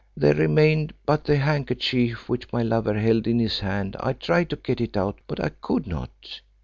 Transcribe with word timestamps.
There 0.17 0.33
remained 0.33 0.93
but 1.05 1.25
the 1.25 1.37
handkerchief 1.37 2.27
which 2.27 2.51
my 2.51 2.63
lover 2.63 2.95
held 2.95 3.27
in 3.27 3.37
his 3.37 3.59
hand. 3.59 3.95
I 3.99 4.13
tried 4.13 4.49
to 4.49 4.55
get 4.55 4.81
it 4.81 4.97
out, 4.97 5.19
but 5.27 5.39
I 5.39 5.49
could 5.49 5.85
not. 5.85 6.09